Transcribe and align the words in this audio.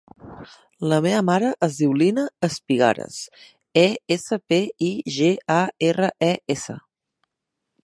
La 0.91 0.97
meva 1.05 1.19
mare 1.27 1.51
es 1.67 1.75
diu 1.81 1.93
Lina 2.03 2.23
Espigares: 2.47 3.19
e, 3.43 3.85
essa, 4.17 4.41
pe, 4.53 4.61
i, 4.89 4.91
ge, 5.19 5.31
a, 5.59 5.61
erra, 5.91 6.13
e, 6.33 6.33
essa. 6.59 6.81